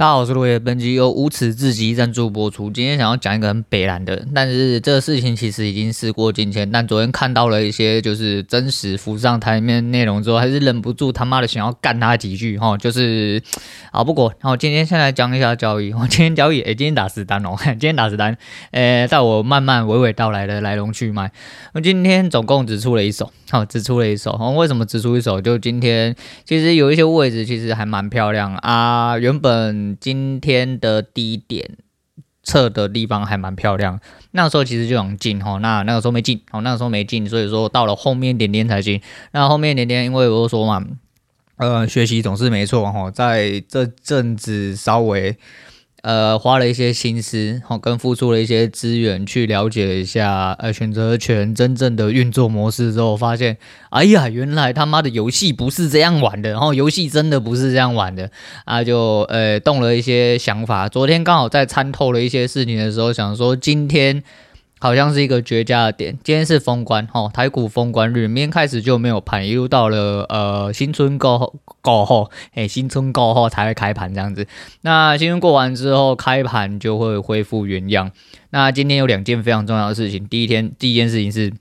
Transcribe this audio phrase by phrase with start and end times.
[0.00, 0.58] 大家好，我是落叶。
[0.58, 2.70] 本集由无耻至极赞助播出。
[2.70, 6.72] 今天想要讲一个很北烂的，但是这个事情其实已经事过境迁。
[6.72, 12.78] 但昨天看到了一些就是真实浮上台面内容之后，还是忍不住他妈的想要干他几句哈。
[12.78, 13.42] 就是
[13.92, 15.92] 啊，不过，然后今天先来讲一下交易。
[15.92, 18.34] 我今天交易，诶，今天打实单哦， 今天打实单。
[18.70, 21.30] 诶，在我慢慢娓娓道来的来龙去脉。
[21.74, 24.32] 我今天总共只出了一手，好，只出了一手。
[24.56, 25.38] 为什么只出一手？
[25.42, 29.89] 就今天其实有一些位置其实还蛮漂亮啊，原本。
[29.98, 31.78] 今天的低点
[32.42, 33.98] 测的地方还蛮漂亮，
[34.32, 39.00] 那个时候其实就想进哈，那那个时候没进，哦，那个时候没进，所以说到了后面点点才进。
[39.32, 40.86] 那后面点点，因为我说嘛，
[41.56, 45.36] 呃，学习总是没错哈，在这阵子稍微。
[46.02, 53.58] 呃，花了一些心思，好，跟付出了一些资源去了解一下，呃，选择权真正的运作模式之后，发现，
[53.90, 58.30] 哎呀，原来他妈的游戏不是这样玩的，然后游戏真的不是这样玩的，
[58.64, 60.88] 啊，就呃动了一些想法。
[60.88, 64.22] 昨天刚好在参透了一些事情的时候，想说今天。
[64.80, 66.18] 好像是一个绝佳的点。
[66.24, 74.46] 今天是封关，哦，台股封关日，明天开始就没有盘，一路到了呃新春过后过后，哎，新春过后才会开盘这样子。
[74.80, 78.10] 那新春过完之后，开盘就会恢复原样。
[78.48, 81.52] 那今天有两件非常重要的事情，第一天第一件事情是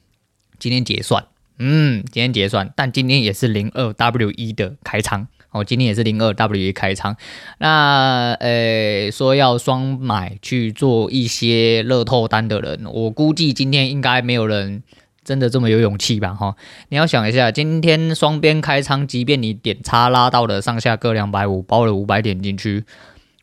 [0.57, 1.25] 今天结算，
[1.57, 5.27] 嗯，今天结算，但今天也是零二 W 一的开仓。
[5.51, 7.15] 哦，今天也是零二 W 开仓，
[7.57, 14.83] 那呃说要双买去做一些乐透单的人，我估计今天应该没有人
[15.23, 16.35] 真的这么有勇气吧？
[16.35, 16.55] 哈，
[16.89, 22.83] 你要想一下，今天双边开仓，即便你点差拉到了上下各两百五，包了五百点进去，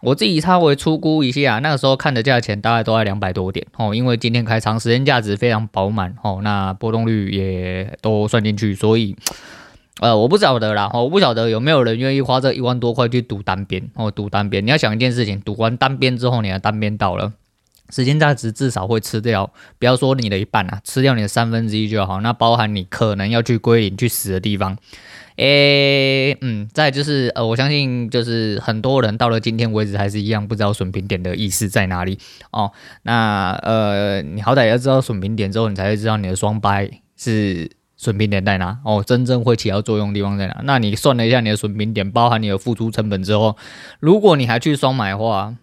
[0.03, 9.17] 我自己稍微粗估一下，那个时候看的价钱大概都在两百多点哦，因为今天开仓时间价值非常饱满哦，那波动率也都算进去，所以。
[10.01, 14.65] 呃，我不晓得啦，我不晓得有没有人愿意花这一万多块去赌单边哦，赌单边。
[14.67, 17.33] 你要想一件事情，赌完单边之后，你的单边到了，
[17.89, 22.21] 时间价值至少会吃掉，不要说你的一半啊，吃掉你的三分之一就好。
[22.21, 24.77] 那包含你可能要去归零去死的地方，
[25.37, 32.19] 诶、嗯，再就是呃，我相信就是很多人到了今天为止还是一样不知道损平点的意思在哪里
[32.51, 32.71] 哦。
[33.05, 37.71] 那呃，你好歹要知道损平点之后，你才会知道你的双掰是。
[37.97, 38.79] 损平点在哪？
[38.85, 40.61] 哦，真正会起到作用的地方在哪？
[40.65, 43.57] 那你算了一下你的损平点，包含你的付出成本之后，
[44.01, 45.55] 如果你还去双买的话，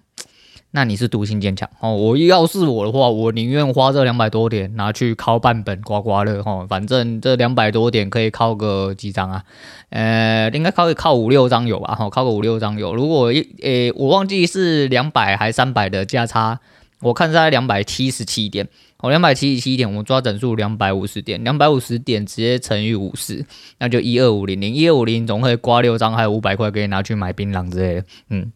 [0.76, 1.94] 那你是独行坚强哦。
[1.96, 9.44] 我要是我的话，我宁愿花这两百多点拿去敲半本刮刮乐哦，反正这两百多点可以敲个几张啊？
[9.92, 11.94] 呃，应该敲个靠五六张有吧？
[11.94, 12.96] 哈，敲个五六张有。
[12.96, 16.60] 如果一诶，我忘记是两百还三百的价差，
[17.04, 18.68] 我看在两百七十七点。
[19.00, 23.46] 哦，两百七十七点，我们抓整数两百五十点，两百五十点直接乘以五十，
[23.78, 28.06] 那就一二五零零，一二五零总可以刮六张，还有五百块可以拿去买槟榔之类的。
[28.30, 28.50] 嗯，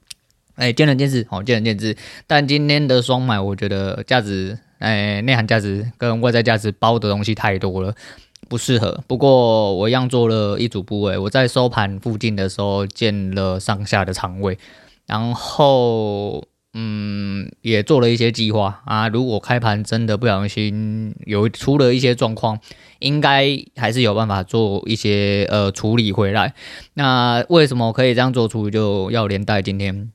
[0.56, 1.98] 哎，见仁见智，好，见仁见智。
[2.28, 7.94] 但今天的双买，我觉得价值，哎，内涵价值跟外在价值包的东西太多了，
[8.48, 9.04] 不适合。
[9.06, 14.58] 不过我一样做了一组部位，我在收盘附近的时候建了上下的仓位，
[15.06, 16.48] 然后。
[16.80, 19.08] 嗯，也做了一些计划啊。
[19.08, 22.60] 如果开盘真的不小心有出了一些状况，
[23.00, 26.54] 应该还是有办法做一些呃处理回来。
[26.94, 28.70] 那为什么可以这样做出？
[28.70, 30.12] 就要连带今天，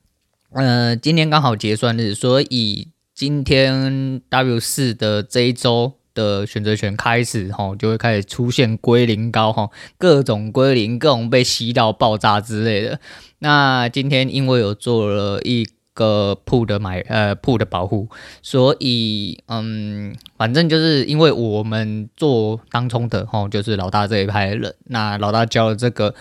[0.51, 13.01] 呃，今天刚好结算日，所以今天 W 四的这一周的选择权开始哈，就会开始出现归零高哈，各种归零，各种被吸到爆炸之类的。
[13.39, 18.07] 那今天因为有做了一个铺的买呃铺的保护，
[18.41, 26.13] 所以嗯，反正就是因为我们做当冲的吼，就是老大这一派人，那老大教的这个，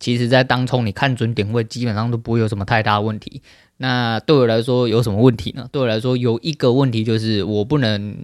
[0.00, 3.42] 其实在当冲你看准点位，基本上都不会有什么太大问题。
[3.78, 5.68] 那对我来说有什么问题呢？
[5.72, 8.16] 对我来说有一个问题就是我不能。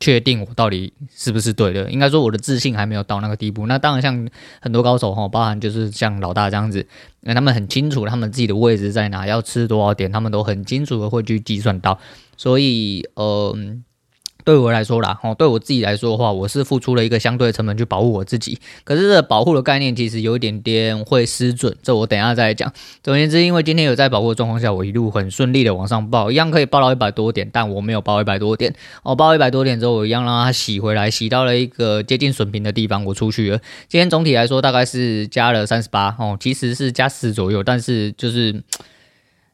[0.00, 1.90] 确定我到底是不是对的？
[1.90, 3.66] 应该说我的自信还没有到那个地步。
[3.66, 4.28] 那当然，像
[4.60, 6.86] 很多高手哈，包含就是像老大这样子，
[7.20, 12.00] 那他们很清楚他们自己的位置在哪，要吃多少点，他们都很清楚的会去计算到。
[12.36, 13.84] 所以，嗯。
[14.44, 18.58] 对我来说啦，哦，对我自己来说的话，我是付出了一个相对的成本去保护我自己。
[18.84, 22.72] 可是这保护的概念其实有一点点会失准，这我等一下再讲。
[23.02, 28.74] 总而言之，因为今天有在保护的状况下，我一路很顺利的往上报，一样可以报到一百多点，但我没有报一百多点。
[29.02, 33.58] 哦报一百多点之后，我一样让它洗回来，洗到了一个接近损平的地方，我出去了。
[33.88, 38.62] 今天总体来说大概是加了三十八哦，其实是加十左右，但是就是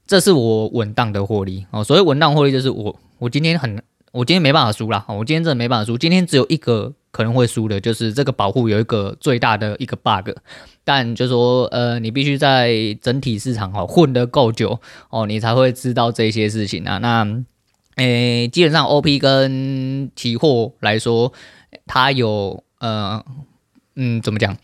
[0.07, 1.83] 这是我稳当的获利哦。
[1.83, 3.83] 所谓稳当获利，就是我我今天很。
[4.17, 5.99] 我今天没办法输啦，我今天真的没办法输。
[5.99, 10.31] 今天只有一个可能会输的，就是这个保护有一个最大的一个 bug。
[10.85, 14.81] 但就说呃，你必须在整体市场哦混得够久
[15.11, 16.97] 哦，你才会知道这些事情啊。
[16.97, 17.45] 那
[17.97, 21.31] 诶、基本上 OP 跟期货来说，
[21.87, 23.23] 它有呃
[23.97, 24.57] 嗯怎么讲？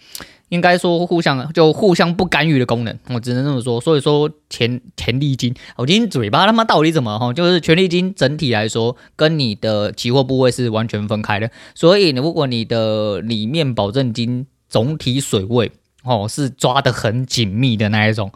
[0.52, 3.81] 应该说互相就互相不干预的功能，我只能这么说。
[3.81, 7.32] 所以说权权利金，我今天嘴巴他妈到底怎么哈？
[7.32, 11.50] 就是权利金整体来说跟你的期货部位是完全分开的。
[11.75, 15.72] 所以如果你的里面保证金总体水位
[16.04, 18.31] 哦是抓得很紧密的那一种，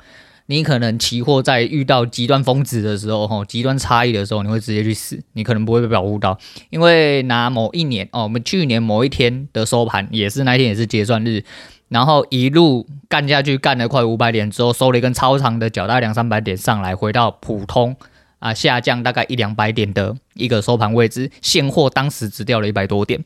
[0.46, 6.38] 你可能期货在遇到极端峰值的时候，哈极端差异的时候，你会直接去死，你可能不会被保护到。
[6.70, 11.44] 因为拿某一年哦，我们去年某一天的收盘也是那一天也是结算日。
[11.88, 17.94] 然后一路干下去，干了快五百点之后，收了一根超长的脚，大两三百点上来，回到普通
[18.40, 21.30] 啊下降大概一两百点的一个收盘位置。
[21.40, 23.24] 现货当时只掉了一百多点，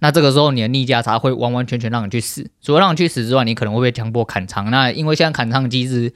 [0.00, 2.50] 那这个时候你的逆价差会完完全全让你去死。
[2.60, 4.70] 除了让你去死之外，你可能会被强迫砍仓。
[4.70, 6.12] 那因为现在砍仓机制，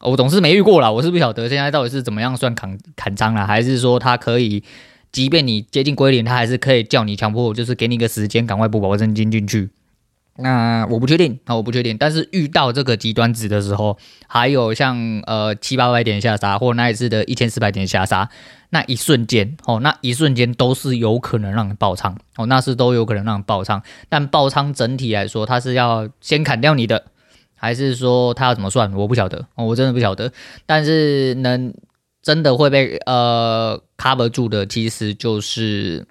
[0.00, 4.62] 我总是没遇过啦，我是不晓得现在到底是怎么样算砍砍仓了，还是说它可以，
[5.10, 9.70] 即便你接近归零，它还是可以叫你强迫，就是给你一个时间，赶快补保证金进去。
[10.42, 11.96] 那我不确定，那我不确定。
[11.98, 13.96] 但是遇到这个极端值的时候，
[14.26, 18.28] 还有像呃七八百点下杀，或那一次的一千四百点下杀，
[18.70, 23.82] 那一瞬间哦，那一瞬间都是有可能让你爆仓哦，那是都有可能让你爆仓。
[24.08, 27.04] 但爆仓整体来说，它是要先砍掉你的，
[27.54, 28.92] 还是说它要怎么算？
[28.94, 30.32] 我不晓得哦，我真的不晓得。
[30.66, 31.72] 但是能
[32.22, 36.06] 真的会被呃 cover 住的，其实就是。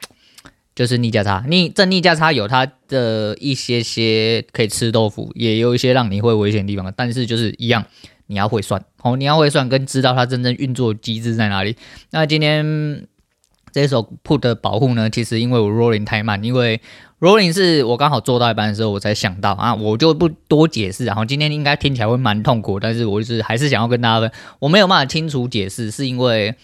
[0.80, 6.94] 就是逆价差，逆正逆价差有它的一些些可以吃豆腐，也有一些让你会危险的地方。
[6.96, 7.84] 但是就是一样，
[8.28, 11.76] 你要会算哦，你要会算跟知道它真正运作机制在哪里。
[12.12, 13.06] 那今天
[13.74, 16.80] 这手 put 的保护呢，其实因为我 rolling 太慢，因为
[17.20, 21.04] rolling 是我刚好做到一半的时候我才想到啊，我就不多解释。
[21.04, 26.56] 然后今天应该听起来会蛮痛苦，但是我就是还是想要跟大家分，我没有办法清楚解释，是因为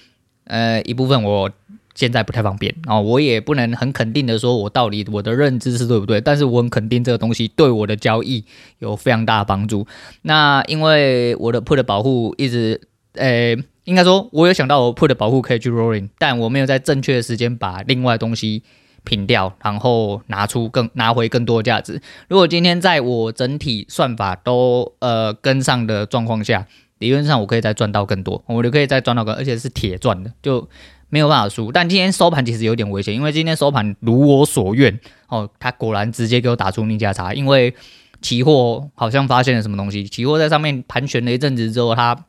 [0.45, 1.51] 呃一部分我。
[1.95, 6.19] 现在不太方便啊，我也不能很肯定的说，我到底我的认知是对不对？
[6.19, 8.43] 但是我很肯定这个东西对我的交易
[8.79, 9.87] 有非常大的帮助。
[10.23, 12.81] 那因为我的 put 的保护一直，
[13.13, 13.55] 呃，
[13.85, 18.61] 应该说我有想到我 put 的保护可以去 rolling，但我没有在正确的时间把另外东西
[19.05, 22.01] 平掉，然后拿出更拿回更多的价值。
[22.27, 26.67] 如果今天在我整体算法都呃跟上的状况下，
[26.99, 30.67] 理论上我可以再赚到更多，我就可以再赚到更，而且是铁赚的，就。
[31.15, 37.73] 没有办法输，但今天收盘其实有点危险，因为今天收盘如我所愿哦，它果然直接给我打出逆价差，因为
[38.21, 42.25] 期货好像发现了什么东西，期货在上面盘旋了一阵子之后，它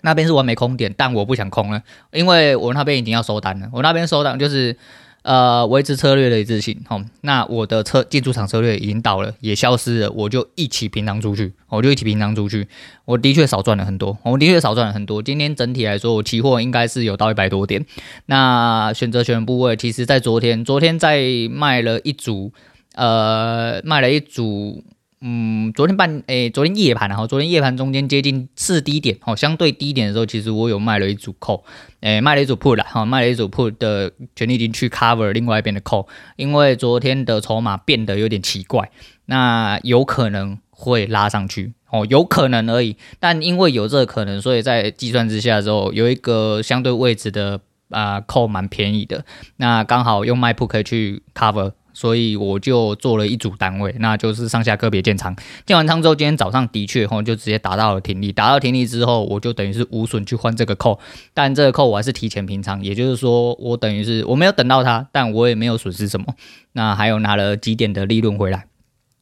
[0.00, 4.74] 那边是完美空点，但我不想空了，因为我那边已经要收单了，我那边收单就是。
[5.22, 12.66] 呃，维持策略的一致性，好，那我的车进出场策略已经到了，也消失了，我就一起平仓出去，我就一起平仓出去，
[13.04, 15.22] 我的确少赚了很多，我的确少赚了很多。
[15.22, 17.86] 今天整体来说，我期货应该是有到一百多点。
[18.26, 22.52] 那选择权部位，其实在昨天，昨天在卖了一组，
[22.94, 24.84] 呃，卖了一组。
[25.24, 31.62] 嗯，昨天半诶、昨天夜盘然后昨天夜盘中间接近次低点哦，相对低点的时候，其实我有卖了一组 call，
[32.00, 38.90] 诶、卖了一组 put 啦，哈，卖了一组 put 的权利金去 cover 另外一边的 call，因为昨天的筹码变得有点奇怪，
[39.26, 47.60] 那有可能会拉上去哦，有可能而已，但因为有这个可能，所以在计算之下之后，有一个相对位置的
[47.90, 49.24] 啊 call 蛮便宜的，
[49.58, 51.74] 那刚好用卖 put 可以去 cover。
[51.92, 55.34] 所以我就做了一组单位，那就是上下个别建仓。
[55.66, 58.32] 建完仓之后，今天早上的确吼就直接达到了停利。
[58.32, 60.98] 达到停利之后，我就等于是无损去换这个扣，
[61.32, 66.26] 但这个扣我还是提前平仓，也就是说我等于是我没有等到它，但我也没有损失什么。
[66.72, 68.66] 那还有拿了几点的利润回来。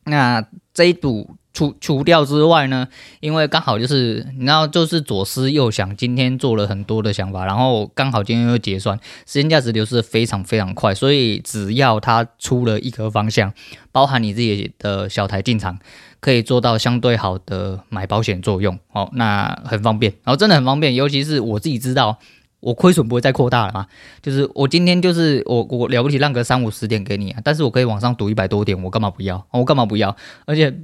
[0.05, 1.37] 那这一组。
[1.53, 2.87] 除除掉之外呢，
[3.19, 13.53] 因为刚好就是你知道，就是左思右想，今天做了很多的想法，然后刚好今天又结算，时间价值流失非常非常快，所以只要它出了一个方向，
[13.91, 15.77] 包含你自己的小台进场，
[16.21, 22.21] 可以做到相对好的买保险作用，哦，那很方便，然后真的很方便，尤其是我自己知道，
[22.61, 23.87] 我亏损不会再扩大了嘛，
[24.23, 29.47] 就是我今天就是我我了不起让个三五十点给你啊，但是我可以往上赌一百多点，我干嘛不要？
[29.51, 30.17] 我干嘛不要？
[30.47, 30.81] 而且。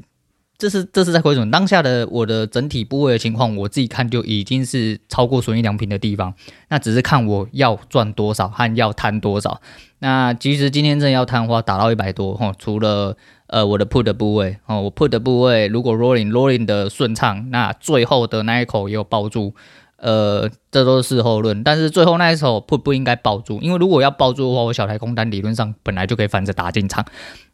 [0.58, 6.32] 这是这是在亏损当下的我的整体部位的情况，我自己看就已经是超过损益良平的地方。
[6.70, 9.60] 那只是看我要赚多少和要摊多少。
[9.98, 13.18] 那其实今天真的要摊的话，打到一百多哈，除了
[13.48, 19.54] 呃我的 put 的部位哦，我 put 的部位如果 rolling rolling 的顺畅，那最后的那一口也有抱住
[19.98, 21.62] 呃，这都是事后论。
[21.64, 27.04] 但是最后那一手不不应该抱住，因为如果要抱住的话，我小台空单理论上本来就可以反着打进场。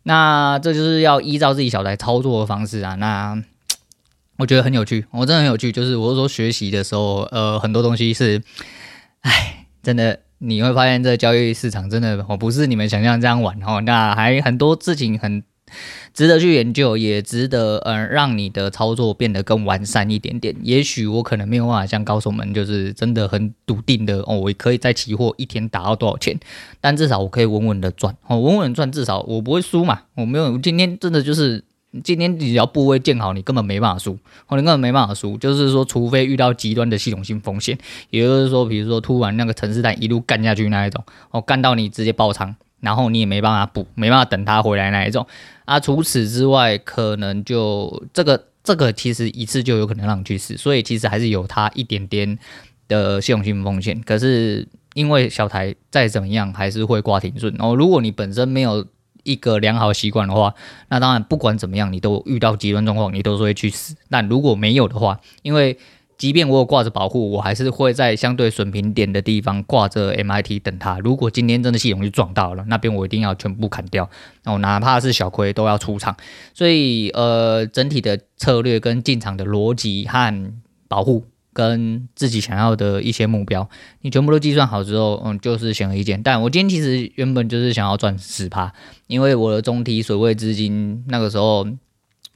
[0.05, 2.95] 那这就是要依照自己小台操作的方式啊。
[2.97, 3.43] 那
[4.39, 5.71] 我觉得很有趣，我真的很有趣。
[5.71, 8.43] 就是我是说学习的时候，呃，很多东西是，
[9.21, 13.81] 哎，真的你会发现这交易市场真的，我不是你们想象这样玩哦。
[13.83, 15.43] 那还很多事情很。
[16.15, 20.55] 值得去研究，也值得呃让你的操作变得更完善一点点。
[20.63, 26.39] 也许我可能没有办法像高手们，就是真的很笃定的哦，我可以在期货一天打到多少钱，
[26.81, 30.03] 但至少我可以稳稳的赚哦，稳稳赚，至少我不会输嘛。
[30.15, 31.65] 我没有今天真的就是
[32.03, 35.37] 今天你只要部位建好，你根本没办法输，哦，你根本没办法输。
[35.37, 37.77] 就是说，除非遇到极端的系统性风险，
[38.11, 42.57] 也就是说，比如说突然那个城市弹一路干下去那一种，哦，干到你直接爆仓。
[42.83, 45.27] 然后你也没办法补，没办法等他回来那一种
[45.65, 45.81] 啊。
[45.81, 52.39] 除此之外，可能就这个这个其实一次就有可能让你去死，所以其实还是有它一点点
[52.89, 53.99] 的系统性风险。
[54.03, 57.75] 可是因为小台再怎么样还是会挂停损哦。
[57.75, 58.85] 如果你本身没有
[59.23, 60.53] 一个良好习惯的话，
[60.89, 63.95] 那当然不管怎么样，你都遇到极端状况，你都是会去死。
[64.11, 65.79] 但如果没有的话，因为
[66.23, 71.01] 即便我有挂着保护，我还是会在相对损平点的地方挂着 MIT 等它。
[71.01, 74.09] 如果今天真的系统就撞到了，那边我一定要全部砍掉，
[74.45, 76.17] 然后哪怕是小亏都要出场。
[76.55, 80.53] 所以呃，整体的策略跟进场的逻辑和
[80.87, 83.69] 保护跟自己想要的一些目标，
[84.03, 86.23] 你全部都计算好之后，嗯，就是显而易见。
[86.23, 88.73] 但我今天其实原本就是想要赚十趴，
[89.09, 91.67] 因为我的中体水位资金那个时候。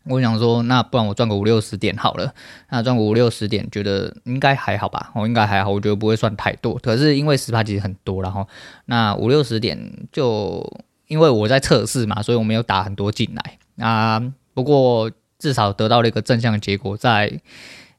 [0.09, 2.33] 我想说，那不然我赚个五六十点好了。
[2.71, 5.11] 那赚个五六十点，觉得应该还好吧？
[5.17, 6.79] 我应该还好，我觉得不会算太多。
[6.79, 8.47] 可是因为十趴其实很多，然后
[8.85, 10.65] 那五六十点就
[11.09, 14.23] 因为我在测试嘛，所以我没有打很多进来啊。
[14.55, 17.41] 不过至少得到了一个正向的结果，在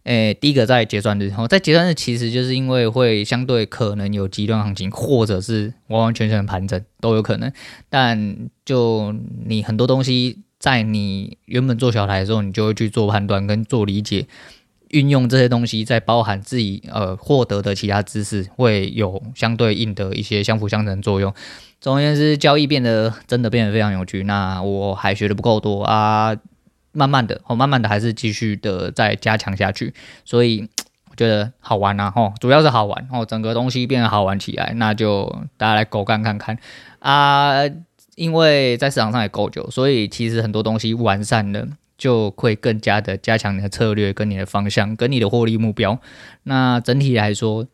[0.04, 7.52] 诶、第一个在结算日，然后在结算日其实就是因为会相对可能有极端行情，或者是完完全全盘整都有可能。
[7.90, 9.14] 但就
[9.46, 10.44] 你很多东西。
[10.60, 14.26] 在你原本做小台的时候，你就会去做判断跟做理解，
[14.90, 21.34] 运用这些东西，再包含自己呃获得的其他知识，会有相对应的一些相辅相成作用。
[21.80, 24.24] 总而言之，交易变得真的变得非常有趣。
[24.24, 26.36] 那我还学的不够多啊，
[26.92, 29.94] 慢慢的，哦，慢慢的还是继续的再加强下去。
[30.26, 30.68] 所以
[31.12, 36.58] 我觉得好玩啊，吼，主要是好玩哦，整个东西变得好玩起来，那就大家来狗干看看
[36.98, 37.70] 啊。
[38.18, 41.68] 因为在市场上也够久，所以其实很多东西完善了，
[42.00, 46.00] 就会更加的加强你的策略、跟你的方向、跟你的获利目标。
[46.44, 47.68] 那整体来说，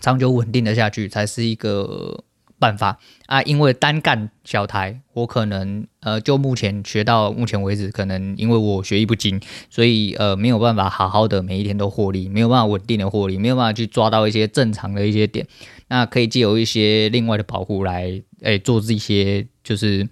[0.00, 2.22] 长久稳定的下去才是一个
[2.60, 3.42] 办法啊。
[3.42, 15.44] 因为单干小台，我可能呃，就目前学到目前为止，可能因为我学艺不精，所以呃没有办法好好的每一天都获利，没有办法稳定的获利，没有办法去抓到一些正常的一些点。
[15.88, 18.02] 那可以借由一些另外的保护来，
[18.40, 20.06] 诶、欸，做这些就是，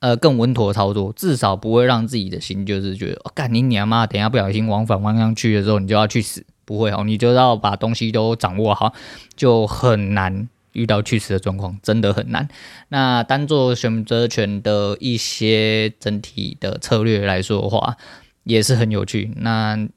[0.00, 8.92] 呃，更稳妥的操作，至少不会让自己的心就是觉得，干、你娘妈，等下不小心往反方向去的时候，你就要去死，不会哦，你就要把东西都掌握好，
[9.36, 12.48] 就很难遇到去死的状况，真的很难。
[12.88, 17.96] 那单做选择权的一些整体的策略来说的话，
[18.44, 19.32] 也是很有趣。
[19.36, 19.88] 那。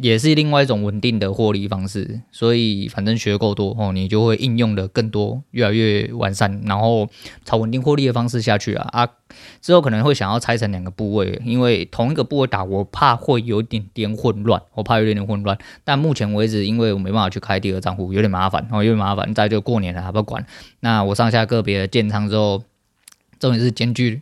[0.00, 7.08] 也是另外一种稳定的获利方式，所以反正学够多哦，你就会应用的更多，越来越完善，然后
[7.44, 9.08] 朝稳定获利的方式下去啊啊！
[9.60, 15.56] 之后可能会想要拆成两个部位，因为同一个部位打，我怕会有点点混乱，我怕有点点混乱。
[15.82, 19.32] 但目前为止，因为我没办法去开第二账户，有点麻烦哦，有点麻烦。
[19.34, 20.46] 再就过年了还不管，
[20.80, 22.62] 那我上下个别的建仓之后，
[23.40, 24.20] 重点是间距。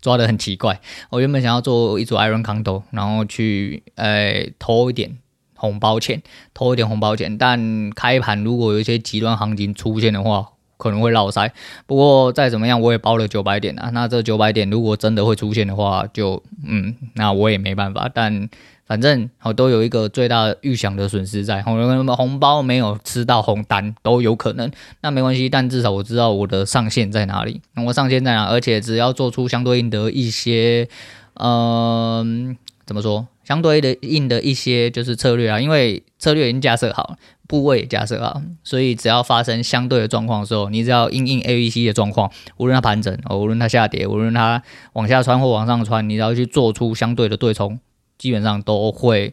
[0.00, 0.80] 抓的很奇怪，
[1.10, 5.18] 我原本想要做一组 Iron Condo，然后去呃投一点
[5.54, 6.22] 红包钱，
[6.54, 11.52] 投一点红包钱，但开盘如果有一些极端行情出现的话，可能会绕塞。
[11.86, 18.48] 不过再怎么样，我也包了九百点啊，那这九百点如果真的会出现的话，就嗯，那我也没办法，但。
[18.90, 24.68] 反正我都有一个最大的预想的损失在，红红包没有吃到红单都有可能，
[25.00, 30.88] 那没关系，但至少我知道我的上限在哪里，我上限在哪，而且只要做出相对应的一些，
[31.34, 37.14] 嗯、怎么说，相对的应的一些就是策略啊，因为策略已经架设好，
[37.46, 44.60] 部位也架设好，所以只要发生相对的状况的时候，你只要应应 A、B、C 的状况，无论它盘整，哦无论它下跌，无论它
[44.94, 47.78] 往下穿或往上穿，你只要去做出相对的对冲。
[48.20, 49.32] 基本上都会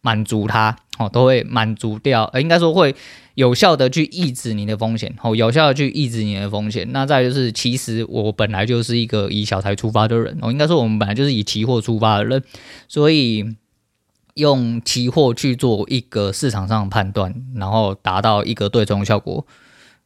[0.00, 2.94] 满足它，哦，都会满足掉，呃，应该说会
[3.34, 6.88] 有效的去抑制你的风险，哦，有效的去抑制你的风险。
[6.90, 12.42] 那再就是，其实我本来就是一个以小台出发的人，哦，应该说我们本来就是以期货出发的人，
[12.88, 13.54] 所以
[14.34, 19.46] 用期货去做一个市场上的判断，然后达到一个对冲效果，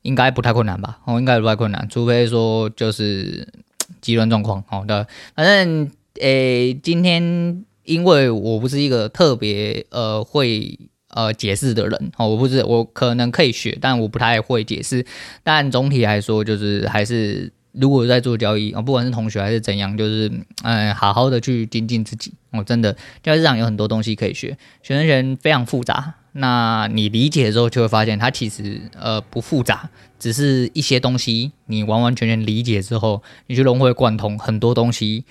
[0.03, 0.99] 应该不太困难吧？
[1.07, 3.49] 哦，应该不太困难，除非说就是
[4.01, 4.63] 极端状况。
[4.67, 5.91] 好的，反正
[6.21, 15.05] 诶，今天因为我不是一个特别呃会呃解释的人，哦，我不是我可能可以学，但我不太会解释。
[15.43, 17.53] 但总体来说，就是还是。
[17.75, 20.31] 如果在做交易啊，不管是同学还是怎样，就是
[20.63, 22.63] 嗯，好好的去精进自己哦。
[22.63, 26.17] 真的，交易市场有很多东西可以学，选择权非常复杂。
[26.33, 35.25] 那你理解的时候，就会发现它其实呃不复杂，只是一些东西你完完全全理解之后，你去融会贯通，很多东西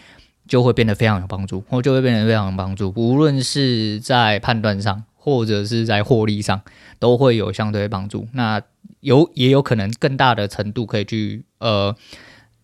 [0.52, 2.92] 就会变得非常有帮助，或就会变得非常有帮助。
[2.98, 6.62] 无论是在判断上，或者是在获利上，
[7.00, 8.28] 都会有相对帮助。
[8.34, 8.62] 那
[9.00, 11.96] 有也有可能更大的程度可以去呃。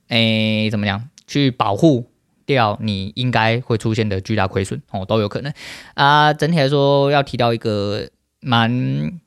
[0.10, 2.10] 诶，怎么样去保护
[2.46, 5.54] 掉你应该会出现的巨大亏损哦，都有可能
[5.94, 6.34] 啊。
[6.34, 8.10] 整体来说，要提到一个
[8.42, 9.20] 蛮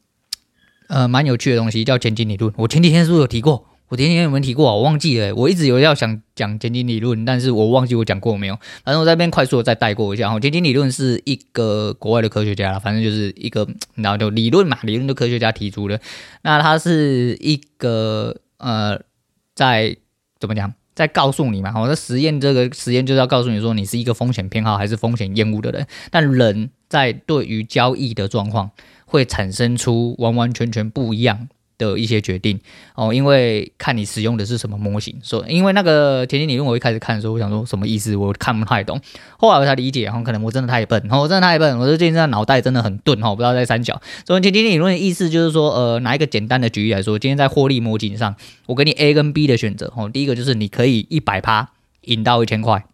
[0.89, 2.53] 呃蛮有趣的东西，叫前景理论。
[2.59, 3.67] 我前几天是不是有提过？
[3.91, 4.75] 我前天有没有提过啊？
[4.75, 5.35] 我忘记了。
[5.35, 8.55] 我一直有要想讲前景理论，但是我忘记我讲过没有。
[8.83, 10.33] 反正我在这边快速的再带过一下。
[10.33, 16.01] 哦，前景理论是一个国外的科学家，反正就是一个然后就理论嘛，理论的科学家提出的。
[16.43, 19.01] 那它是一个呃
[19.55, 19.97] 在。
[20.41, 20.73] 怎么讲？
[20.95, 25.87] 在告诉你嘛，我的实验这个实验就是要告诉你说，你是一个风险偏好还是风险厌恶的人。
[26.11, 28.71] 但人在对于交易的状况，
[29.05, 31.47] 会产生出完完全全不一样
[31.81, 32.61] 的一些决定
[32.95, 35.17] 哦，因为看你使用的是什么模型。
[35.23, 39.01] 所以因为那个前景理论，我一开始看的时候，我想说什么意思，我看不太懂。
[39.39, 44.01] 后来我才理解，哈，可能我真的太笨，我真的太笨，我最近这脑袋真的很钝，哈，不知道在三角。
[44.27, 51.71] 所以前景理论的意思就是说，呃，拿一个简单的举例来说，今天在获利模型上，我给你 A 跟 B 的选择，哦，第一个就是你可以一百趴
[52.03, 52.85] 赢到一千块，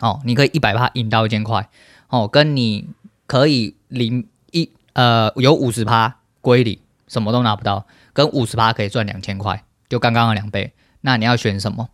[0.00, 1.68] 哦，你可以一百趴赢到一千块，
[2.08, 2.86] 哦，跟你
[3.26, 6.78] 可以零一呃有五十趴归零。
[7.08, 10.72] 什么都拿不到，跟五十趴可以赚两千块，就刚刚的两倍。
[11.00, 11.88] 那你要选什么？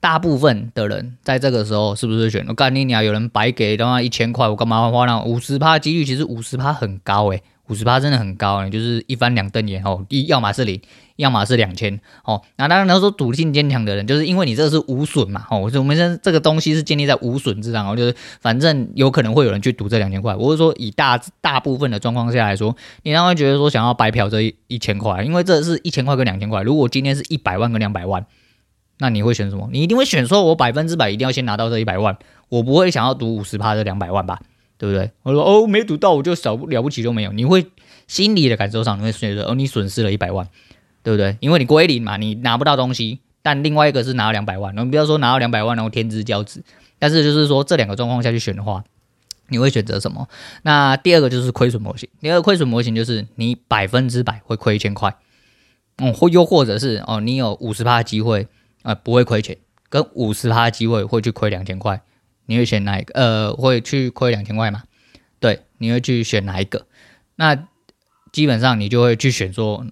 [0.00, 2.44] 大部分的人在这个时候是不是选？
[2.46, 5.78] 我告诉你，你要有人白给的话一千块，我干嘛花那五十趴？
[5.78, 7.42] 几率其实五十趴很高诶。
[7.68, 10.80] 五十趴真的很高，你就是一翻两瞪眼哦，一要么是零，
[11.16, 12.42] 要么是两千哦。
[12.56, 20.34] 那当然，他说赌性坚强的人，就是因为你这是无损嘛哦，我我们这这个东西是建立在无损之上哦，就是反正有可能会有人去赌这两千块。
[20.34, 26.62] 我是说，以大大部分的状况下来说，你当然会觉得说想要白嫖这一一千块，因为这是一千块跟两千块。
[26.62, 28.26] 如果今天是一百万跟两百万，
[28.98, 29.70] 那你会选什么？
[29.72, 32.18] 你一定会选说，我百分之百一定要先拿到这一百万，
[32.50, 34.38] 我不会想要赌五十趴这两百万吧？
[34.84, 35.10] 对不对？
[35.22, 37.32] 我说哦，没赌到我就少了不起就没有。
[37.32, 37.64] 你会
[38.06, 40.46] 心理的感受上，你会觉得哦，你损失了一百万，
[41.02, 41.38] 对不对？
[41.40, 43.20] 因为你归零嘛，你拿不到东西。
[43.40, 46.62] 但另外一个是拿了两百万，我们不要说拿到两百万然后天之骄子。
[46.98, 48.84] 但是就是说这两个状况下去选的话，
[49.48, 50.28] 你会选择什么？
[50.62, 52.06] 那第二个就是亏损模型。
[52.20, 55.16] 第二个亏损模型就是你百分之百会亏一千块，
[55.96, 58.42] 嗯，或又或者是哦，你有五十趴机会
[58.82, 59.56] 啊、呃、不会亏钱，
[59.88, 62.02] 跟五十趴机会会去亏两千块。
[62.46, 63.14] 你会选哪一个？
[63.14, 64.82] 呃，会去亏两千块吗？
[65.40, 66.86] 对，你会去选哪一个？
[67.36, 67.66] 那
[68.32, 69.86] 基本上你就会去选说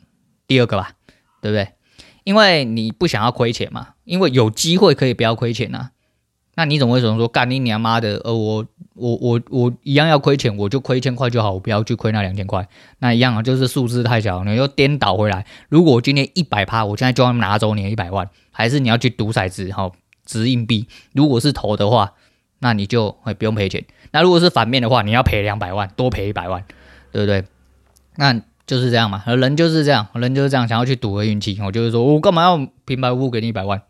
[0.46, 0.92] 第二个吧，
[1.40, 1.68] 对不对？
[2.24, 5.90] 因为你不想要亏钱嘛，因为有机会可以不要亏钱啊。
[6.54, 12.68] 那你总会想说，干你娘妈的，呃，我我我我一样要亏钱，我就亏一千块就好，我不要去亏那两千块。
[12.98, 15.46] 那一样啊，就是数字太小，你又颠倒回来。
[15.68, 19.92] 如果我今天一百趴，我现在就要拿走你一百万，还是你要去赌骰子，好，
[20.24, 20.86] 掷硬币？
[21.12, 22.14] 如果是投的话。
[22.62, 23.84] 那你就会不用赔钱。
[24.12, 26.64] 那如果是反面的话，你要赔两百万，多赔一百万，
[27.10, 27.44] 对不对？
[28.16, 31.58] 那就是这样嘛，人就是这样，人就是这样，想要去赌个运气。
[31.60, 33.82] 我就是说我干嘛要平白无故给你一百万？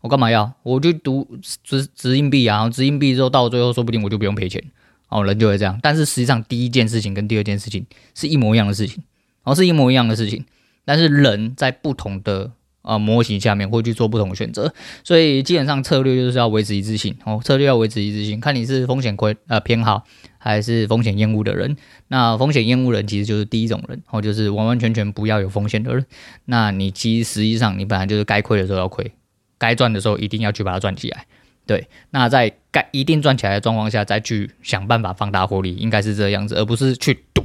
[0.00, 0.52] 我干嘛要？
[0.64, 4.62] 我就赌掷掷硬币啊，然后掷硬币之后到最后说不定我就不用赔钱。
[5.08, 5.78] 哦，人就会这样。
[5.80, 9.02] 但是实际上第一件事情跟第二件事情是一模一样的事情，
[9.44, 10.44] 哦，是一模一样的事情。
[10.84, 12.50] 但是人在不同的。
[12.88, 14.72] 啊，模型下面会去做不同的选择，
[15.04, 17.38] 所以基本上策略就是要维持一致性哦。
[17.44, 20.04] 策略要维持一致性，看你是风险亏呃偏好
[20.38, 21.76] 还是风险厌恶的人。
[22.08, 26.06] 那风险厌恶人其实就是第一种人哦，就是完完全全不要有风险的人。
[26.46, 29.12] 那你其实实际上你本来就是该亏的时候要亏，
[29.58, 31.26] 该赚的时候一定要去把它赚起来。
[31.66, 37.44] 对，那在该一定赚起来的状况下再去想办法放大获利，应该是这样子，而不是去赌。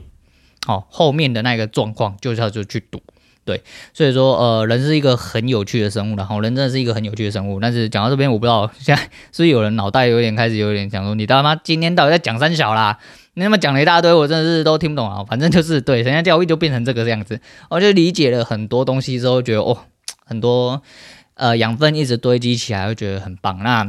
[0.66, 3.02] 哦，后面的那个状况就叫做去赌。
[3.46, 3.62] 对，
[3.94, 7.60] 所以说，呃，人是一个很有趣的生物，然后人真的是一个很有趣的生物。
[7.60, 12.98] 但是讲到这边，我不知道 现在是不是有人脑袋有点开始有点想说，你他妈今天到底在讲三小啦？
[13.34, 15.26] 你他妈讲了一大堆，我真的是都听不懂啊。
[15.26, 19.78] 反正就是对，人家教育就变成这个样子，我就理解了很多东西之后，觉得哦，
[20.26, 20.82] 很多
[21.34, 23.58] 呃养分一直堆积起来，会觉得很棒。
[23.64, 23.84] 那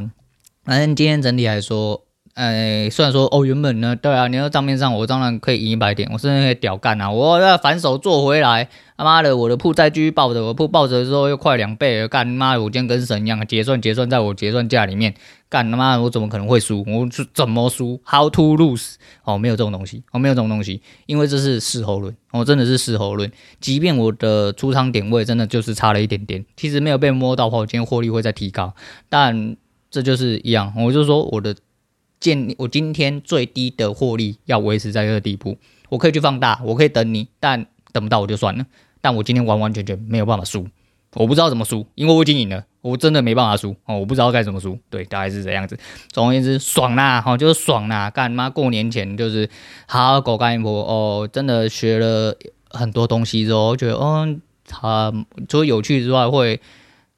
[0.64, 2.02] 反正今天整体来说。
[2.34, 15.14] 呃，虽然说哦，原本呢，对啊，你要账面上我当然可以赢一百点，我甚至可以屌干啊，我要反手做回来，他妈的，我的铺再继续抱着，我铺抱着之后又快两倍了，干妈的，我今天跟神一样，结算结算在我结算价里面，
[15.48, 16.84] 干他妈的，我怎么可能会输？
[16.88, 18.94] 我是怎么输？How to lose？
[19.22, 23.30] 哦，没有这种东西，哦，没有这种东西，因为这是事后论，哦，真的是事后论。
[23.60, 28.74] 即便我的出仓点位真的就是差了一点点，其实没有被摸到的话，我今天获利会再提高，
[29.08, 29.56] 但
[29.88, 31.54] 这就是一样，我就说我的。
[32.24, 35.58] 建我今天最低的获利要维持在这个地步，
[35.90, 38.64] 我可以去放大，我可以等你，但等不到我就算了。
[39.02, 40.66] 但我今天完完全全没有办法输，
[41.16, 44.78] 我不知道怎么输，因为我已经赢了，我真的没办法输哦，我不知道该怎么输。
[44.88, 45.78] 对，大概是这样子。
[46.10, 48.08] 总而言之，爽啦，哈，就是爽啦。
[48.08, 49.46] 干妈过年前就是
[49.86, 52.34] 好好狗干一波哦，真的学了
[52.70, 55.12] 很多东西之后，觉得嗯，他
[55.46, 56.58] 除了有趣之外会。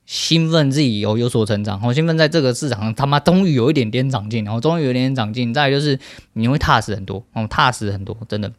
[0.07, 5.53] 兴奋自己有有所成长，好兴奋在这个市场上，他妈终于有一点点长进，然后终于有一点点长进。
[5.53, 5.99] 再就是
[6.35, 8.53] 你会踏实很多，哦，踏实很多，真的。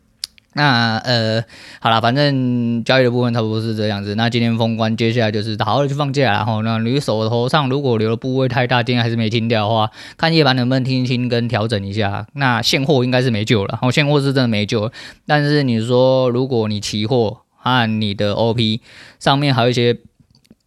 [0.53, 1.43] 那呃，
[1.79, 4.15] 好了，反正交易的部分差不多是这样子。
[4.15, 12.27] 那今天封关，接下来就是好好的去放假，然后那你手头上如果留的部位太大，今天还是没清掉的话，看夜盘能不能听清跟调整一下。
[12.33, 14.91] 那现货应该是没救了，哦，现货是真的没救了。
[15.27, 18.81] 但是你说，如果你期货和你的 OP
[19.19, 19.97] 上面还有一些。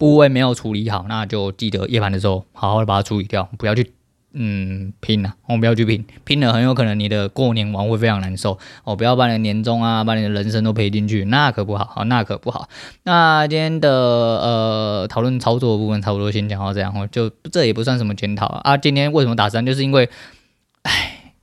[0.01, 3.91] 部位没有处理好，那就记得夜盘的时候好好的把它处理掉，不要去
[4.33, 12.67] 嗯拼了，我们不要去拼，拼了很有可能你的过年玩会非常难受哦，不要把你的年终啊，把你的人生都赔进去，那可不好，好，那可不好。
[13.03, 18.75] 那今天的呃讨论操作的部分差不多先讲到这样，就这也不算什么检讨啊。
[18.75, 19.63] 今天为什么打三？
[19.63, 20.09] 就是因为，
[20.81, 21.35] 哎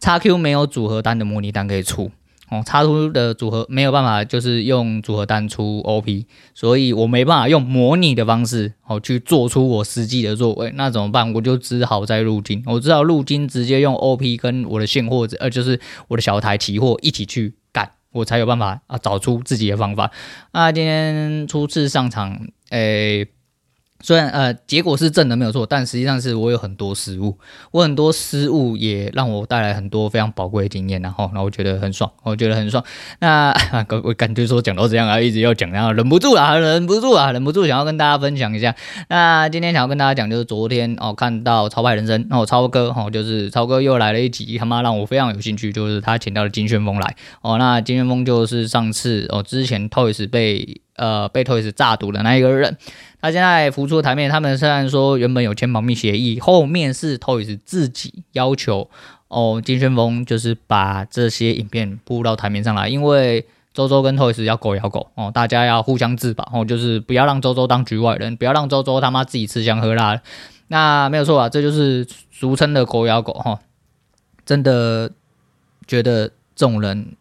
[0.00, 2.10] ，XQ 没有组合单的模拟单可以出。
[2.48, 11.32] 哦，插图的组合没有办法，就是用组合单出 OP，所以我没办法用模拟的方式哦去做出我实际的作为，那怎么办？
[11.32, 20.10] 我就只好在入金，我知道入金直接用 OP 跟我的现货，呃，就是我的小台期货一起去干，我才有办法啊找出自己的方法。
[20.52, 22.32] 那今天初次上场，
[22.70, 23.28] 诶、欸。
[24.00, 27.38] 虽然呃结果是正的没有错，但实际上是我有很多失误，
[27.70, 32.84] 我很多失误也让我带来很多非常宝贵的经验，然后然后我觉得很爽，我觉得很爽。
[33.20, 33.54] 那
[34.04, 38.74] 我感觉说讲到这样啊，一直要讲，然后忍不住了，忍不住啊，忍不住想要跟大家分享一下。
[39.08, 52.76] 那今天想要跟大家讲，就是昨天哦看到超派人生哦超哥哦，就是超哥又来了一集，他妈让我非常有兴趣，就是他请到了金旋风来哦，那金旋风就是上次哦之前 Toys 被呃被 Toys 炸赌的那一个人。
[53.20, 58.88] 他现在浮出台面，他们虽然说原本有签保密协议，后面是 Toys 自己要求
[59.28, 70.20] 哦，金旋风就是把这些影片铺到台面上来，因为周周跟 Toys 要狗咬狗哦，大家要互相自保哦，就是不要让周周当局外人，不要让周周他妈自己吃香喝辣。
[70.68, 73.60] 那没有错啊，这就是俗称的狗咬狗哈，
[74.44, 75.10] 真的
[75.86, 77.14] 觉得这种人，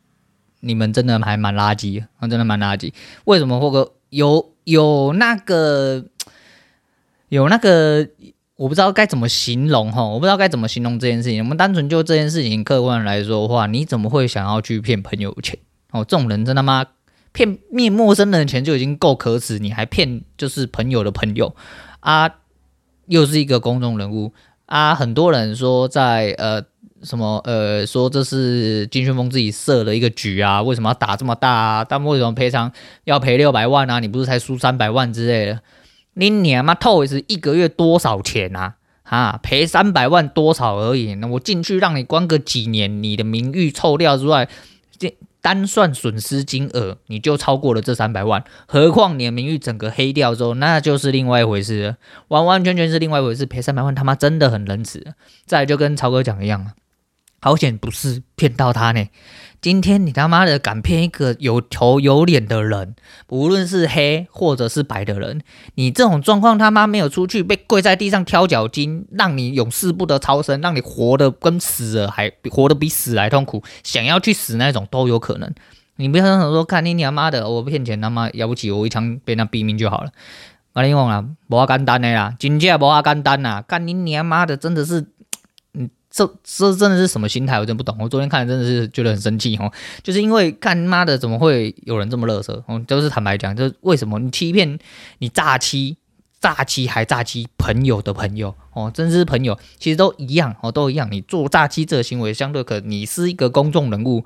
[0.61, 2.91] 你们真的还蛮垃圾，真的蛮垃圾。
[3.25, 4.51] 为什么霍哥有？
[4.65, 6.05] 有那个，
[7.29, 8.07] 有那个，
[8.55, 11.43] 我不知道该怎么形容哈，我不知道该怎么形容这件事情。
[11.43, 15.59] 我们单纯就这件事情客观来说的话，你怎么会想要去骗朋友钱？
[15.91, 16.83] 哦，这种人真他妈
[17.31, 21.55] 骗灭陌生人的钱就已经够可耻，你还骗就是朋友的朋友
[21.99, 22.37] 啊，
[23.05, 24.33] 又是一个公众人物
[24.65, 26.63] 啊，很多人说在呃。
[27.05, 30.61] 什么呃，说这是金旋风自己设的一个局啊？
[30.61, 31.85] 为什么要打这么大啊？
[31.87, 32.71] 但为什么赔偿
[33.03, 33.99] 要赔六百万啊？
[33.99, 35.61] 你不是才输三百万之类的？
[36.15, 38.75] 你娘妈透是一个月多少钱啊？
[39.03, 41.13] 哈， 赔三百万多少而已？
[41.15, 44.49] 那我进去让你关个几年，你的名誉臭掉之外，
[44.97, 48.43] 这单算损失金额你就超过了这三百万。
[48.65, 51.97] 何况你的名誉整个黑掉之后，那就是另外一回事了，
[52.29, 53.45] 完完全全是另外一回事。
[53.45, 55.13] 赔三百万他妈真的很仁慈。
[55.45, 56.71] 再就跟曹哥讲一样
[57.45, 59.05] 好险不是骗到他呢！
[59.61, 62.95] 今天你他妈的敢骗一个有头有脸的人，
[63.29, 65.41] 无论是黑或者是白的人，
[65.75, 75.53] 你这种状况他妈没有出去被跪在地上挑脚筋，让你永世不得超生，让你活得跟死了还活得比死还痛苦，想要去死那种都有可能。
[75.97, 80.09] 你不要想说看你娘妈的，我骗钱他妈了不起，我一枪被他毙命就好了。
[80.73, 83.61] 我跟你讲啦，无啊简单的啦，真正无啊简单呐！
[83.67, 85.05] 干你娘妈的，真的是。
[86.15, 87.59] 这这真的是什么心态？
[87.59, 87.93] 我真不懂。
[87.99, 89.69] 我昨天看真的是觉得很生气哦，
[90.01, 92.63] 就是因为干妈的怎么会有人这么乐色？
[92.67, 94.79] 哦，就是坦白讲，就是为什么你欺骗、
[95.17, 95.97] 你诈欺、
[96.39, 101.09] 诈欺还诈欺朋友的朋友哦，真是朋友，其实都一样哦，都一样。
[101.11, 104.23] 你做诈欺这个行为，相对可你是一个公众人物，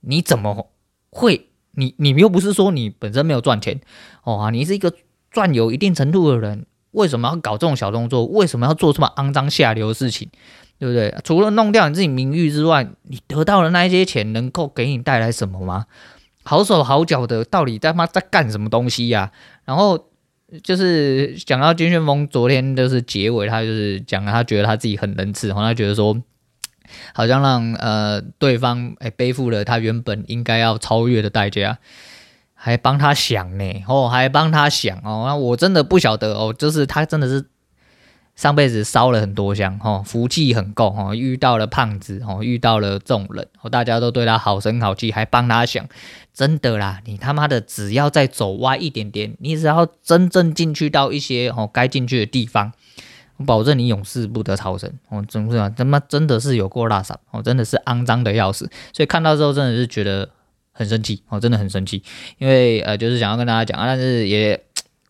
[0.00, 0.66] 你怎么
[1.10, 1.46] 会？
[1.74, 3.80] 你你又不是说你本身没有赚钱
[4.24, 4.92] 哦啊，你是一个
[5.30, 8.24] 赚有一定程度的人，为什么要搞这种小动作？
[8.26, 10.28] 为什么要做这么肮脏下流的事情？
[10.78, 11.12] 对不对？
[11.24, 15.86] 除了弄掉你自己名誉之外，你得到的那一些钱能够给你带来什么吗？
[16.44, 19.32] 好手好脚的，到底他妈在干什么东西呀、
[19.64, 20.08] 然后
[20.62, 26.16] 就是讲到金旋风，昨天就是结尾，他就是讲，他觉得他自己很仁慈，然后他觉得说，
[27.12, 31.78] 好像让呃对方哎背负了他原本应该要超越的代价，
[32.54, 37.46] 还帮他想呢，哦，还帮他想哦，那我真的不晓得哦，就是他真的是。
[38.38, 45.84] 上辈子烧了很多香，吼，福气很够，吼，遇到了胖子，吼，遇到了众人，大家都对他好声好气，还帮他想，
[46.32, 52.72] 真的啦，你他妈的只要再走歪一点点，你只要真正进去到一些哦该进去的地方，
[53.38, 60.30] 我保证你永世不得超生，哦，真不是啊，他妈真的是有够垃圾，哦，真的是肮脏的要死，所以看到之后真的是觉得
[60.70, 62.04] 很生气，哦，真的很生气，
[62.38, 64.62] 因为呃，就是想要跟大家讲啊，但是也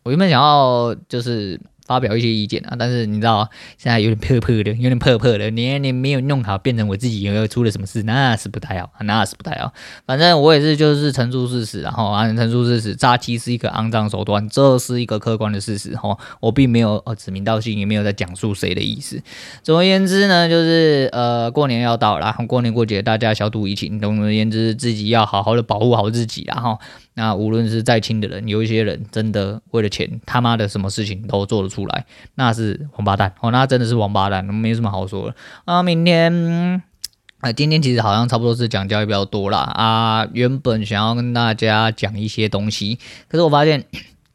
[0.03, 1.61] 我原本想要就是。
[1.89, 3.49] 发表一些意见啊，但是你知道
[3.79, 9.73] 现在有点破破的，有点破破的，你你没有弄好，变成我自己有没有出了什么事，那是不太好，那是不太好。
[10.07, 16.17] 反正我也是就是陈述事实，然后啊陈述事实，诈欺是一个肮脏手段，这是一个客观的事实哈。
[16.41, 19.21] 我并没有呃指名道姓，也没有在讲述谁的意思。
[19.63, 23.99] 总而言之呢，就是呃过年要到了，过年过节大家小赌怡情。
[23.99, 26.79] 总而言之，自己要好好的保护好自己，然后。
[27.19, 35.83] 那无论是再亲的人，有一些人真的为了钱，他妈的什么事情都做得出来，那是王八蛋哦，那真的是王八蛋，没什么好说的啊。
[35.83, 36.81] 明天，
[37.41, 43.85] 啊、今天其实好像差不多是讲交易比较多啦啊，原本想要跟大家讲一些东西，可是我发现。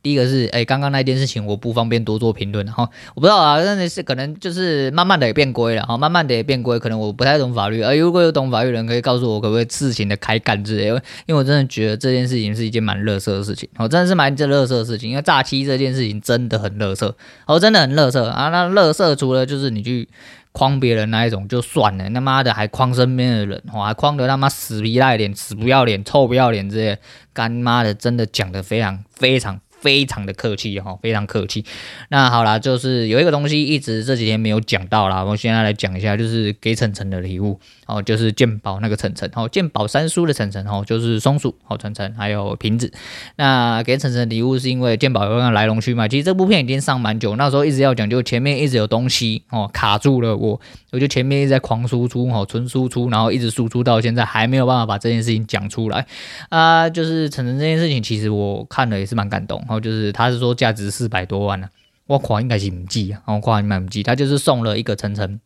[0.03, 17.15] 第一个是，哎，刚刚那件事情我不方便多做评论，哈，我不知道啊，真的是可能就是慢慢的也变规了，哈，慢慢的也变规，可能我不太懂法律，而如果有懂法律的人可以告诉我可不可以事情的开干之类，因为因为我真的觉得这件事情是一件蛮乐色的事情，哦，真的是蛮这乐色的事情，因为诈欺这件事情真的很乐色，
[17.47, 20.09] 哦，真的很乐色啊，那乐色除了就是你去
[20.51, 26.99] 诓别人那一种就算了，他妈的还诓身边的人，哦，还诓得他妈死皮赖脸、死不要脸、臭不要脸这些，
[27.31, 29.61] 干妈的真的讲得非常非常。
[29.83, 31.65] 非常的客气哈，非常客气。
[32.09, 42.89] 那好啦，就是有一个东西一直这几天没有讲到啦，我们现在来讲一下，就是给晨晨的礼物哦，就是鉴宝那个晨晨哦，鉴宝三叔的晨晨哦，就是松鼠哦，晨晨还有瓶子。
[43.35, 50.59] 那给晨晨的礼物是因为鉴宝有个来龙去脉，其实这部片已经上蛮久，那时候一直要讲，就前面一直有东西哦卡住了我，
[50.91, 56.05] 我就前面一直在狂输出哦，纯输出，然后一直输出到现在还没有办法把这件事情讲出来
[56.47, 56.89] 啊。
[56.89, 59.63] 就是晨晨这件事情，其实我看了也是蛮感动。
[59.79, 61.69] 就是他是说价值四百多万呢、啊，
[62.07, 65.39] 我夸应该是五 G 啊，我夸应该唔记，他就是送了一个晨晨，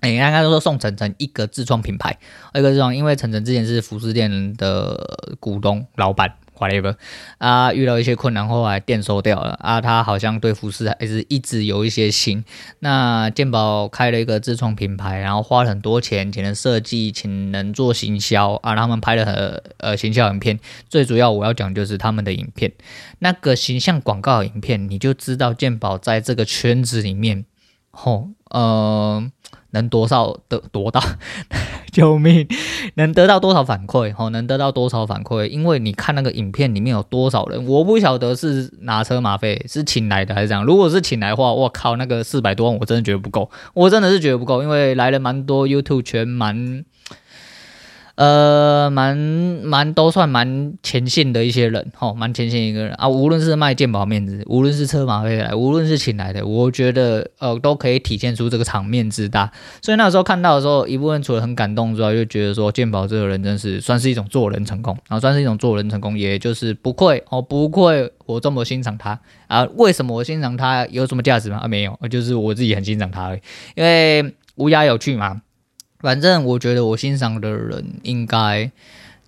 [0.00, 2.18] 哎、欸，刚刚说送晨晨一个自创品牌，
[2.54, 6.36] 一个自创，因为晨晨之前是服饰店的股东老板。
[6.58, 6.94] Whatever
[7.38, 9.80] 啊，遇到一些困难，后来店收掉了啊。
[9.80, 12.44] 他好像对服饰还是一直有一些心。
[12.78, 18.74] 那鉴宝开了一个自创品牌，然后花了很多钱，请人设计，请人做行销啊。
[18.74, 22.72] 他们拍了很呃行销影片，最主要我要讲就是他们的影片，
[23.18, 27.44] 那个形象广告影片，你就知道鉴宝在这个圈子里面，
[27.90, 29.30] 吼，呃。
[29.70, 31.18] 能多少得多大？
[31.90, 32.46] 救命！
[32.94, 34.12] 能得到多少反馈？
[34.12, 35.46] 吼，能得到多少反馈？
[35.48, 40.64] 因为你看那个影片里面有多少人，我不晓得是拿车马费是请来的还是这样。
[40.64, 46.84] 如果是请来的话，我靠，那个四百多万我真的觉得不够，我真的是觉得不够，因为来了蛮多 YouTube 全蛮。
[48.16, 53.08] 呃，蛮蛮都算蛮前线的一些人，吼，蛮前线一个人啊。
[53.08, 59.50] 无论是卖鉴宝面子，无论是车马费来，无论是请来的，我觉得呃都可以体现出这个场面之大。
[59.82, 69.66] 所以那时候看到的时候，一部分除了很感动之外，就觉得说鉴宝这个人真是算是一种做人成功，然后算是一种做人成功，也就是不愧哦，不愧我这么欣赏他啊。
[69.74, 70.86] 为什么我欣赏他？
[70.86, 71.58] 有什么价值吗？
[71.64, 73.40] 啊，没有，就是我自己很欣赏他而已，
[73.74, 75.42] 因为无涯有趣嘛。
[76.04, 78.70] 反正我觉得我欣赏的人应该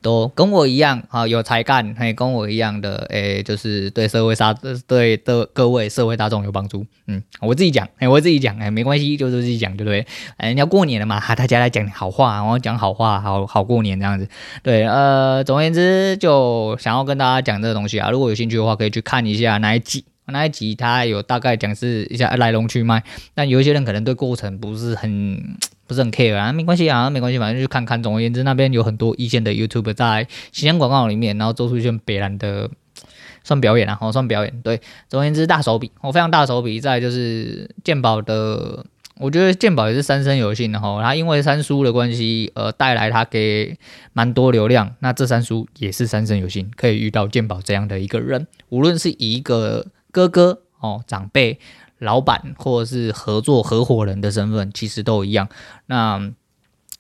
[0.03, 4.53] 都跟我一样啊，有才干，还跟我一样的，诶，就是对社会大
[4.87, 6.85] 对的各位社会大众有帮助。
[7.07, 10.07] 嗯，我自己讲，哎，我自己讲，哎，没关系，就是自己讲，对不对？
[10.37, 14.29] 哎，要过年了嘛，哈， 大家来讲好话，然后讲好话，好好过年这样子。
[14.63, 20.05] 对，呃，总而言之，就想要跟大家讲这个东西啊，如果有兴趣的话，可以去看一下那一集。
[20.29, 23.01] 那一集他有大概讲是一下来龙去脉，
[23.33, 25.57] 但有一些人可能对过程不是很
[25.87, 28.03] 不是很 care 啊，没关系啊，没关系，反正就看看。
[28.03, 32.71] 总而言之，那边有很多一线的 YouTube 在形象广告里面，然后做出一些别人的
[33.45, 34.61] 算表演啊，哦，算表演。
[34.63, 36.81] 对，总而言之，大手笔，哦，非常大手笔。
[36.81, 38.85] 再就是鉴宝的，
[39.19, 43.77] 我觉得鉴宝也是三生有幸的哈，他因为三叔的关系，呃，带来他给
[44.13, 44.95] 蛮多流量。
[45.01, 49.87] 那这三叔也是三生有幸，可以遇到鉴宝这样的一个人，无论是以一个。
[50.13, 51.59] 哥哥哦，长辈
[51.99, 55.49] 老板或者是合作合伙人的身份，其实都一样。
[55.87, 56.33] 那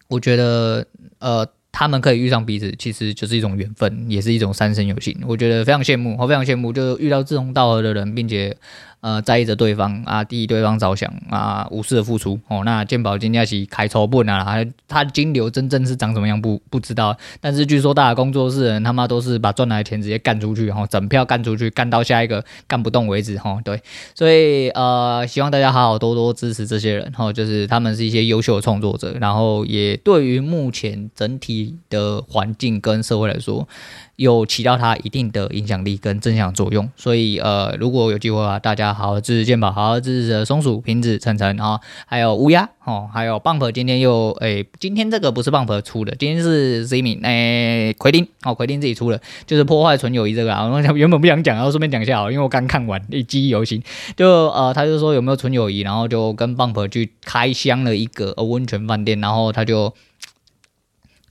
[0.09, 0.87] 我觉得，
[1.19, 1.47] 呃。
[1.79, 5.15] 他们可以遇上彼此，其实就是一种缘分，也是一种三生有幸。
[5.27, 8.57] 我觉得非常羡慕，我非常羡慕，就遇到志同道合的人，并且。
[9.01, 12.63] 呃，在意着对方啊，替对方着想啊，无私的付出哦。
[12.65, 17.17] 那健保今天起开抽本啊，还他金流真正是长什么样不不知道。
[17.41, 23.61] 但是据说大家工作室人他妈都是把赚来的钱直接干出去哈，整票干出去，干到下一个干不动为止哈。
[23.65, 23.81] 对，
[24.15, 33.69] 所以呃，希望大家好好多多支持这些人哈，就是他们是一些优秀的创作者，然后也对于目前整体的环境跟社会来说。
[34.17, 53.83] 有起到它一定的影响力跟正向作用，所以呃，如果有机会的话，大家好好支持健保，好好支持松鼠、瓶子、晨晨啊，还有乌鸦哦，还有 Bump，今天又诶、今天这个不是 Bump 出的，今天是 Zimi 诶，奎丁哦，奎丁自己出的，就是破坏纯友谊这个啊，我 原本不想讲，然后顺便讲一下，因为我刚看完，一记忆犹新，
[54.17, 59.93] 就呃，他就说有没有纯友谊，然后就跟 Bump 去开箱了一个温泉饭店，然后他就。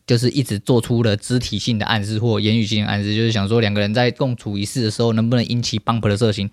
[0.05, 6.49] 就是一直做出了肢体性的暗示或言语性的暗示，就是想说两个人在共处一室的时候，能不能引起 Bump 的色情？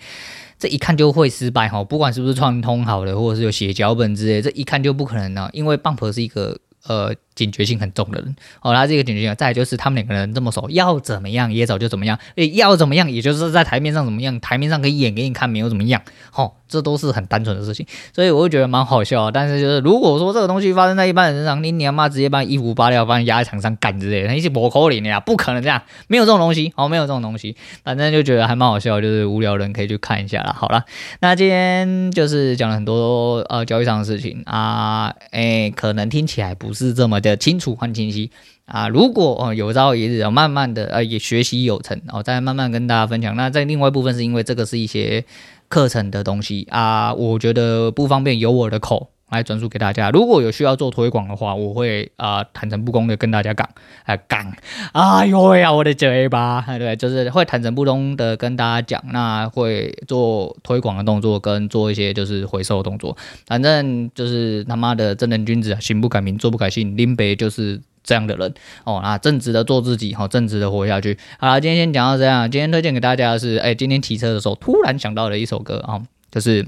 [0.59, 7.15] 这一看就会失败哈，不管是不是串通好的，或者是有写脚本之类，这一看就不可能呢，因为 Bump 是一个呃。
[7.35, 16.03] 警觉性很重的人，哦，他这个警觉性，再就是他们两个人这么熟，要怎么样也早就怎么样，诶，要怎么样，也就是在台面上怎么样，台面上可以演给你看，没有怎么样，
[16.35, 19.31] 哦，这都是很单纯的事情，所以我会觉得蛮好笑。
[19.31, 30.55] 但是就是如果说这个东西发生在一般人身上，你娘妈直接把衣服扒掉，把你压在墙上干之类的，那一些抹口里呀，不可能这样，没有这种东西，哦，没有这种东西，反正就觉得还蛮好笑，就是无聊人可以去看一下啦。
[30.59, 30.85] 好了，
[31.21, 38.13] 那今天就是讲了很多呃交易上的事情啊，诶，可能听起来不是这么的清楚，很清。
[38.13, 38.31] 晰
[38.67, 43.37] 啊，如果哦有朝一日慢慢的啊也学习有成，哦再慢慢跟大家分享。
[43.37, 45.25] 那在另外一部分是因为这个是一些
[45.69, 50.11] 课程的东西啊，我觉得不方便由我的口来转述给大家。
[50.11, 53.69] 如果有需要做推广的话，我会啊坦诚不公的跟大家讲，
[54.05, 54.53] 哎讲，
[54.93, 63.17] 哎呦喂呀我的嘴巴，对，就是会坦诚不公的跟大家讲，那会做推广的动作跟做一些就是回收的动作，
[63.47, 67.81] 反正就是他妈的正人君子啊，行不改名，坐不改姓，林北就是。
[68.05, 71.17] 这样的人哦，那正直的做自己，好正直的活下去。
[71.39, 72.51] 好了，今天先讲到这样。
[72.51, 76.67] 今天推荐给大家的是，哎，今天骑车的时候突然想到了一首歌啊，就是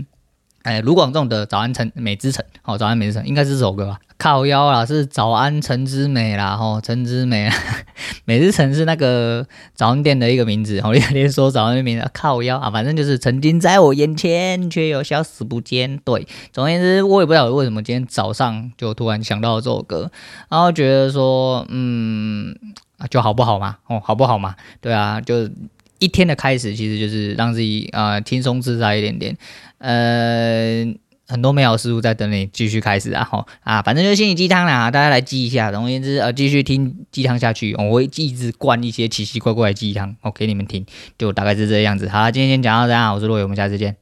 [0.64, 2.42] 哎卢广仲的《早安陈美之城》。
[2.62, 3.98] 好，《早安美之城》应该是这首歌吧？
[4.16, 7.50] 靠腰啦，是早安陈之美啦，吼，陈之美，
[8.24, 15.98] 美之城是那个早餐店的一个名字，吼，有点说早安的名字，靠腰啊，反正就是曾经在我眼前，却又消失不见。
[16.02, 20.10] 对，总而言之，我也不知道为什么今天早上就突然想到这首歌，
[20.48, 22.56] 然后觉得说，嗯，
[23.10, 24.54] 就好不好嘛，哦，好不好嘛？
[24.80, 25.50] 对啊，就
[25.98, 29.36] 一天的开始，其实就是让自己啊、呃、轻松自在一点点，
[29.84, 30.94] 呃。
[31.26, 33.24] 很多美好事物在等你继续开始啊！
[33.24, 35.72] 吼啊，反正就是心灵鸡汤啦，大家来记一下。
[35.72, 40.84] 总而言之，呃，继续听鸡汤下去，我会一直灌一些奇奇怪怪的鸡汤，我给你们听，
[41.16, 42.10] 就大概是这样子。
[42.10, 43.96] 好，今天先讲到这样，我是洛伟，我们下次见。